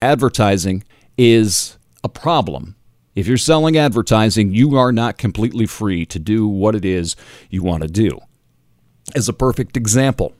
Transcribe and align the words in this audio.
advertising 0.00 0.84
is 1.16 1.76
a 2.04 2.08
problem. 2.08 2.76
If 3.14 3.26
you're 3.26 3.36
selling 3.36 3.76
advertising, 3.76 4.54
you 4.54 4.76
are 4.76 4.92
not 4.92 5.18
completely 5.18 5.66
free 5.66 6.06
to 6.06 6.18
do 6.18 6.46
what 6.46 6.76
it 6.76 6.84
is 6.84 7.16
you 7.50 7.62
want 7.62 7.82
to 7.82 7.88
do. 7.88 8.20
As 9.16 9.28
a 9.28 9.32
perfect 9.32 9.76
example, 9.76 10.34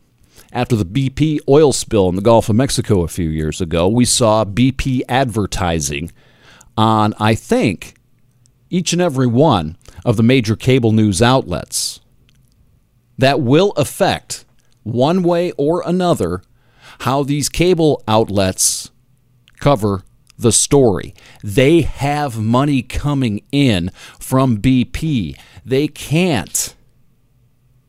after 0.52 0.76
the 0.76 0.84
BP 0.84 1.40
oil 1.48 1.72
spill 1.72 2.08
in 2.08 2.14
the 2.14 2.22
Gulf 2.22 2.48
of 2.48 2.56
Mexico 2.56 3.02
a 3.02 3.08
few 3.08 3.29
years 3.29 3.60
ago, 3.60 3.88
we 3.88 4.04
saw 4.04 4.44
BP 4.44 5.02
advertising 5.08 6.12
on, 6.77 7.14
I 7.18 7.34
think, 7.34 7.95
each 8.70 8.93
and 8.93 9.02
every 9.02 9.27
one 9.27 9.77
of 10.04 10.16
the 10.16 10.22
major 10.22 10.54
cable 10.54 10.93
news 10.93 11.20
outlets. 11.20 12.00
That 13.16 13.40
will 13.40 13.72
affect, 13.72 14.45
one 14.84 15.25
way 15.25 15.50
or 15.52 15.82
another, 15.84 16.43
how 17.00 17.25
these 17.25 17.48
cable 17.48 18.04
outlets 18.06 18.93
cover 19.61 20.02
the 20.38 20.52
story. 20.52 21.14
They 21.43 21.82
have 21.82 22.39
money 22.39 22.82
coming 22.82 23.43
in 23.50 23.90
from 24.18 24.58
BP. 24.58 25.36
They 25.64 25.89
can't. 25.89 26.75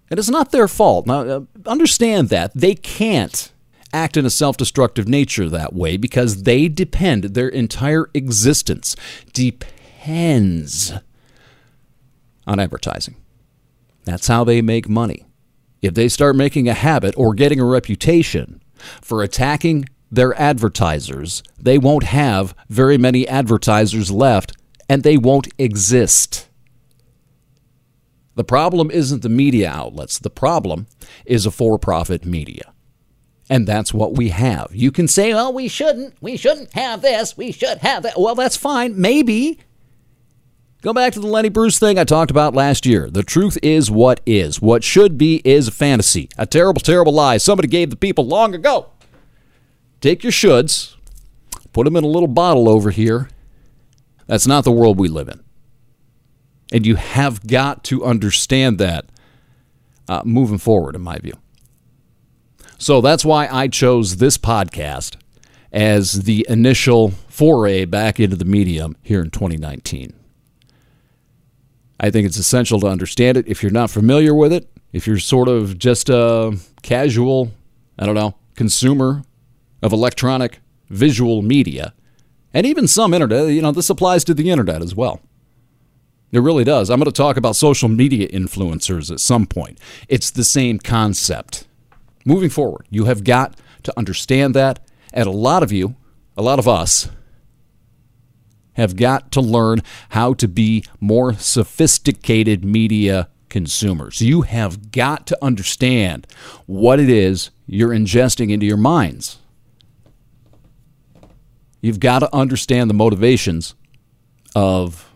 And 0.10 0.20
it's 0.20 0.30
not 0.30 0.52
their 0.52 0.68
fault. 0.68 1.06
Now, 1.06 1.22
uh, 1.22 1.42
understand 1.68 2.30
that. 2.30 2.52
They 2.56 2.74
can't 2.74 3.52
act 3.94 4.18
in 4.18 4.26
a 4.26 4.30
self 4.30 4.58
destructive 4.58 5.08
nature 5.08 5.50
that 5.50 5.74
way 5.74 5.98
because 5.98 6.44
they 6.44 6.68
depend, 6.68 7.24
their 7.24 7.50
entire 7.50 8.10
existence 8.14 8.96
depends 9.34 10.94
on 12.48 12.60
advertising. 12.60 13.16
That's 14.06 14.28
how 14.28 14.44
they 14.44 14.62
make 14.62 14.90
money. 14.90 15.26
If 15.82 15.94
they 15.94 16.10
start 16.10 16.36
making 16.36 16.68
a 16.68 16.74
habit 16.74 17.14
or 17.16 17.34
getting 17.34 17.60
a 17.60 17.66
reputation 17.66 18.62
for 19.02 19.22
attacking 19.22 19.86
their 20.12 20.34
advertisers, 20.40 21.44
they 21.60 21.78
won't 21.78 22.04
have 22.04 22.56
very 22.68 22.98
many 22.98 23.28
advertisers 23.28 24.12
left 24.12 24.54
and 24.88 25.04
they 25.04 25.18
won't 25.18 25.48
exist. 25.58 26.50
The 28.36 28.44
problem 28.44 28.90
isn't 28.90 29.22
the 29.22 29.30
media 29.30 29.70
outlets, 29.70 30.18
the 30.18 30.30
problem 30.30 30.88
is 31.26 31.46
a 31.46 31.52
for 31.52 31.78
profit 31.78 32.26
media. 32.26 32.74
And 33.50 33.68
that's 33.68 33.94
what 33.94 34.16
we 34.16 34.30
have. 34.30 34.68
You 34.72 34.92
can 34.92 35.08
say, 35.08 35.34
well, 35.34 35.52
we 35.52 35.68
shouldn't. 35.68 36.14
We 36.22 36.38
shouldn't 36.38 36.74
have 36.74 37.02
this. 37.02 37.36
We 37.36 37.52
should 37.52 37.80
have 37.80 38.04
that. 38.04 38.20
Well, 38.20 38.36
that's 38.36 38.56
fine. 38.56 39.00
Maybe. 39.02 39.60
Go 40.84 40.94
back 40.94 41.14
to 41.14 41.20
the 41.20 41.28
Lenny 41.28 41.50
Bruce 41.50 41.80
thing 41.80 41.98
I 41.98 42.04
talked 42.04 42.32
about 42.32 42.54
last 42.54 42.86
year. 42.86 43.10
The 43.10 43.24
truth 43.24 43.58
is 43.64 43.90
what 43.90 44.22
is. 44.26 44.62
What 44.62 44.84
should 44.84 45.18
be 45.18 45.42
is 45.44 45.68
a 45.68 45.72
fantasy. 45.72 46.30
A 46.38 46.46
terrible, 46.46 46.80
terrible 46.80 47.12
lie 47.12 47.38
somebody 47.38 47.68
gave 47.68 47.90
the 47.90 47.96
people 47.96 48.26
long 48.26 48.54
ago. 48.54 48.92
Take 50.02 50.24
your 50.24 50.32
shoulds, 50.32 50.96
put 51.74 51.86
them 51.86 51.96
in 51.96 52.04
a 52.04 52.08
little 52.08 52.28
bottle 52.28 52.70
over 52.70 52.92
here. 52.92 53.30
That's 54.28 54.48
not 54.48 54.64
the 54.64 54.72
world 54.72 54.98
we 54.98 55.08
live 55.08 55.28
in. 55.28 55.44
And 56.72 56.86
you 56.86 56.96
have 56.96 57.46
got 57.48 57.84
to 57.86 58.06
understand 58.06 58.78
that 58.78 59.06
uh, 60.08 60.22
moving 60.24 60.58
forward, 60.58 60.96
in 60.96 61.02
my 61.02 61.18
view. 61.18 61.38
So 62.78 63.02
that's 63.02 63.26
why 63.26 63.48
I 63.48 63.68
chose 63.68 64.18
this 64.18 64.38
podcast 64.38 65.18
as 65.72 66.24
the 66.24 66.46
initial 66.50 67.10
foray 67.28 67.86
back 67.86 68.20
into 68.20 68.36
the 68.36 68.46
medium 68.46 68.96
here 69.02 69.22
in 69.22 69.30
2019. 69.30 70.14
I 72.00 72.10
think 72.10 72.26
it's 72.26 72.38
essential 72.38 72.80
to 72.80 72.88
understand 72.88 73.38
it. 73.38 73.48
If 73.48 73.62
you're 73.62 73.72
not 73.72 73.90
familiar 73.90 74.34
with 74.34 74.54
it, 74.54 74.70
if 74.94 75.06
you're 75.06 75.20
sort 75.20 75.50
of 75.50 75.78
just 75.78 76.10
a 76.10 76.58
casual, 76.82 77.52
I 77.98 78.06
don't 78.06 78.16
know, 78.16 78.36
consumer 78.56 79.24
of 79.82 79.94
electronic 79.94 80.60
visual 80.90 81.42
media, 81.42 81.94
and 82.54 82.66
even 82.66 82.88
some 82.88 83.14
internet, 83.14 83.50
you 83.50 83.62
know, 83.62 83.72
this 83.72 83.90
applies 83.90 84.24
to 84.26 84.34
the 84.34 84.50
internet 84.50 84.82
as 84.82 84.96
well. 84.96 85.22
It 86.32 86.40
really 86.40 86.64
does. 86.64 86.90
I'm 86.90 87.00
going 87.00 87.06
to 87.06 87.12
talk 87.12 87.38
about 87.38 87.56
social 87.56 87.90
media 87.90 88.28
influencers 88.28 89.12
at 89.12 89.20
some 89.20 89.46
point. 89.48 89.80
It's 90.08 90.30
the 90.30 90.44
same 90.44 90.80
concept. 90.80 91.68
Moving 92.26 92.50
forward, 92.50 92.86
you 92.90 93.06
have 93.06 93.24
got 93.24 93.58
to 93.84 93.94
understand 93.98 94.54
that. 94.56 94.80
And 95.12 95.26
a 95.28 95.32
lot 95.32 95.64
of 95.64 95.72
you, 95.72 95.96
a 96.38 96.44
lot 96.44 96.60
of 96.60 96.68
us, 96.68 97.10
have 98.74 98.96
got 98.96 99.32
to 99.32 99.42
learn 99.42 99.82
how 100.10 100.34
to 100.36 100.48
be 100.48 100.86
more 101.00 101.34
sophisticated 101.34 102.64
media 102.64 103.28
consumers. 103.50 104.22
You 104.22 104.44
have 104.44 104.92
got 104.92 105.26
to 105.28 105.38
understand 105.44 106.28
what 106.68 107.00
it 107.00 107.10
is 107.10 107.50
you're 107.66 107.90
ingesting 107.90 108.52
into 108.52 108.66
your 108.66 108.78
minds. 108.78 109.40
You've 111.82 112.00
got 112.00 112.20
to 112.20 112.36
understand 112.36 112.90
the 112.90 112.94
motivations 112.94 113.76
of 114.56 115.10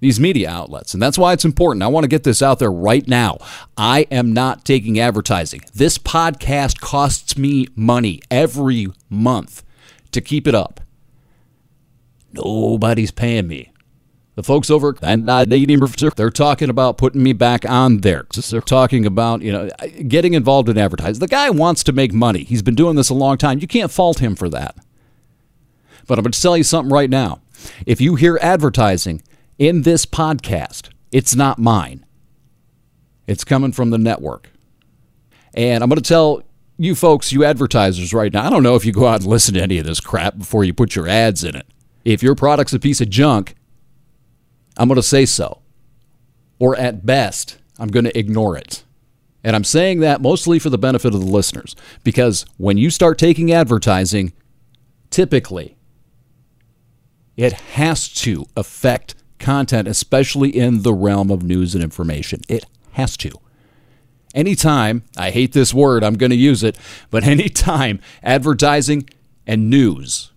these 0.00 0.20
media 0.20 0.50
outlets. 0.50 0.92
And 0.92 1.02
that's 1.02 1.16
why 1.16 1.32
it's 1.32 1.44
important. 1.44 1.82
I 1.82 1.86
want 1.86 2.04
to 2.04 2.08
get 2.08 2.22
this 2.22 2.42
out 2.42 2.58
there 2.58 2.70
right 2.70 3.06
now. 3.08 3.38
I 3.76 4.06
am 4.10 4.34
not 4.34 4.64
taking 4.64 5.00
advertising. 5.00 5.62
This 5.74 5.96
podcast 5.98 6.80
costs 6.80 7.38
me 7.38 7.66
money 7.74 8.20
every 8.30 8.88
month 9.08 9.62
to 10.12 10.20
keep 10.20 10.46
it 10.46 10.54
up. 10.54 10.80
Nobody's 12.32 13.10
paying 13.10 13.46
me. 13.46 13.72
The 14.34 14.42
folks 14.42 14.68
over 14.68 14.94
and 15.00 15.26
they're 15.26 16.30
talking 16.30 16.68
about 16.68 16.98
putting 16.98 17.22
me 17.22 17.32
back 17.32 17.64
on 17.66 18.02
there. 18.02 18.26
They're 18.50 18.60
talking 18.60 19.06
about, 19.06 19.40
you 19.40 19.50
know, 19.50 19.70
getting 20.06 20.34
involved 20.34 20.68
in 20.68 20.76
advertising. 20.76 21.20
The 21.20 21.26
guy 21.26 21.48
wants 21.48 21.82
to 21.84 21.92
make 21.92 22.12
money. 22.12 22.44
He's 22.44 22.60
been 22.60 22.74
doing 22.74 22.96
this 22.96 23.08
a 23.08 23.14
long 23.14 23.38
time. 23.38 23.60
You 23.60 23.66
can't 23.66 23.90
fault 23.90 24.18
him 24.18 24.36
for 24.36 24.50
that. 24.50 24.76
But 26.06 26.18
I'm 26.18 26.22
going 26.24 26.32
to 26.32 26.40
tell 26.40 26.56
you 26.56 26.64
something 26.64 26.92
right 26.92 27.10
now. 27.10 27.40
If 27.86 28.00
you 28.00 28.14
hear 28.14 28.38
advertising 28.42 29.22
in 29.58 29.82
this 29.82 30.04
podcast. 30.06 30.90
It's 31.12 31.34
not 31.34 31.58
mine, 31.58 32.04
it's 33.26 33.44
coming 33.44 33.72
from 33.72 33.90
the 33.90 33.98
network. 33.98 34.50
And 35.54 35.82
I'm 35.82 35.88
going 35.88 36.02
to 36.02 36.06
tell 36.06 36.42
you 36.76 36.94
folks, 36.94 37.32
you 37.32 37.44
advertisers 37.44 38.12
right 38.12 38.32
now, 38.32 38.46
I 38.46 38.50
don't 38.50 38.62
know 38.62 38.74
if 38.74 38.84
you 38.84 38.92
go 38.92 39.06
out 39.06 39.20
and 39.20 39.26
listen 39.26 39.54
to 39.54 39.62
any 39.62 39.78
of 39.78 39.86
this 39.86 40.00
crap 40.00 40.36
before 40.36 40.64
you 40.64 40.74
put 40.74 40.94
your 40.94 41.08
ads 41.08 41.42
in 41.42 41.56
it. 41.56 41.66
If 42.04 42.22
your 42.22 42.34
product's 42.34 42.74
a 42.74 42.78
piece 42.78 43.00
of 43.00 43.08
junk, 43.08 43.54
I'm 44.76 44.88
going 44.88 44.96
to 44.96 45.02
say 45.02 45.24
so. 45.24 45.62
Or 46.58 46.76
at 46.76 47.06
best, 47.06 47.58
I'm 47.78 47.88
going 47.88 48.04
to 48.04 48.18
ignore 48.18 48.56
it. 48.56 48.84
And 49.42 49.56
I'm 49.56 49.64
saying 49.64 50.00
that 50.00 50.20
mostly 50.20 50.58
for 50.58 50.68
the 50.68 50.78
benefit 50.78 51.14
of 51.14 51.20
the 51.20 51.26
listeners 51.26 51.74
because 52.04 52.44
when 52.58 52.76
you 52.76 52.90
start 52.90 53.16
taking 53.16 53.52
advertising, 53.52 54.32
typically 55.08 55.75
it 57.36 57.52
has 57.52 58.08
to 58.08 58.46
affect 58.56 59.14
content, 59.38 59.86
especially 59.86 60.50
in 60.50 60.82
the 60.82 60.94
realm 60.94 61.30
of 61.30 61.42
news 61.42 61.74
and 61.74 61.84
information. 61.84 62.40
It 62.48 62.64
has 62.92 63.16
to. 63.18 63.30
Anytime, 64.34 65.02
I 65.16 65.30
hate 65.30 65.52
this 65.52 65.72
word, 65.72 66.04
I'm 66.04 66.16
going 66.16 66.30
to 66.30 66.36
use 66.36 66.62
it, 66.62 66.78
but 67.10 67.24
anytime 67.26 68.00
advertising 68.22 69.08
and 69.46 69.70
news 69.70 70.32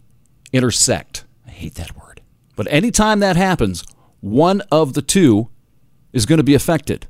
intersect, 0.51 1.25
I 1.47 1.51
hate 1.51 1.75
that 1.75 1.95
word, 1.97 2.21
but 2.55 2.67
anytime 2.71 3.19
that 3.19 3.35
happens, 3.35 3.83
one 4.21 4.61
of 4.71 4.93
the 4.93 5.01
two 5.01 5.49
is 6.11 6.25
going 6.25 6.37
to 6.37 6.43
be 6.43 6.55
affected. 6.55 7.07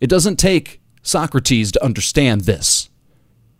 It 0.00 0.08
doesn't 0.08 0.36
take 0.36 0.80
Socrates 1.02 1.72
to 1.72 1.84
understand 1.84 2.42
this. 2.42 2.88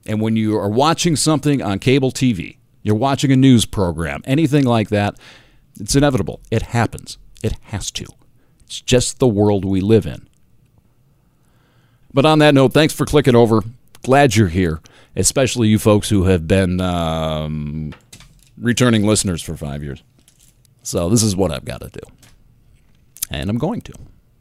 And 0.07 0.21
when 0.21 0.37
you 0.37 0.57
are 0.57 0.69
watching 0.69 1.17
something 1.17 1.63
on 1.63 1.79
cable 1.79 2.11
TV, 2.11 2.59
you're 2.85 2.95
watching 2.95 3.33
a 3.33 3.37
news 3.37 3.65
program, 3.65 4.23
anything 4.27 4.65
like 4.65 4.91
that, 4.91 5.17
it's 5.81 5.97
inevitable. 5.97 6.41
It 6.53 6.63
happens. 6.63 7.19
It 7.43 7.55
has 7.65 7.91
to. 7.93 8.07
It's 8.67 8.81
just 8.81 9.19
the 9.19 9.27
world 9.27 9.65
we 9.65 9.81
live 9.81 10.07
in. 10.07 10.29
But 12.13 12.25
on 12.25 12.39
that 12.39 12.55
note, 12.55 12.73
thanks 12.73 12.95
for 12.95 13.05
clicking 13.05 13.35
over. 13.35 13.63
Glad 14.03 14.37
you're 14.37 14.49
here, 14.49 14.81
especially 15.17 15.69
you 15.69 15.79
folks 15.79 16.11
who 16.11 16.25
have 16.25 16.47
been 16.47 16.81
um, 16.81 17.93
returning 18.57 19.05
listeners 19.05 19.43
for 19.43 19.57
five 19.57 19.83
years. 19.83 20.03
So 20.83 21.09
this 21.09 21.23
is 21.23 21.35
what 21.35 21.51
I've 21.51 21.65
got 21.65 21.81
to 21.81 21.89
do. 21.89 22.01
And 23.31 23.51
I'm 23.51 23.59
going 23.59 23.81
to. 23.81 23.95